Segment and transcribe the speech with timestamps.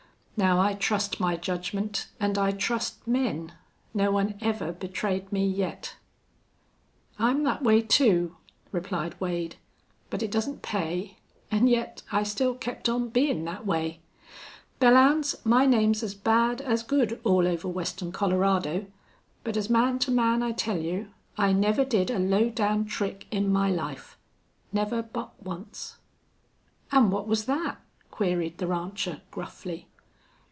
[0.37, 3.53] Now I trust my judgment an' I trust men.
[3.93, 5.97] No one ever betrayed me yet."
[7.19, 8.37] "I'm that way, too,"
[8.71, 9.57] replied Wade.
[10.09, 11.17] "But it doesn't pay,
[11.51, 13.99] an' yet I still kept on bein' that way....
[14.79, 18.87] Belllounds, my name's as bad as good all over western Colorado.
[19.43, 23.27] But as man to man I tell you I never did a low down trick
[23.29, 24.17] in my life....
[24.73, 25.97] Never but once."
[26.91, 27.77] "An' what was thet?"
[28.09, 29.87] queried the rancher, gruffly.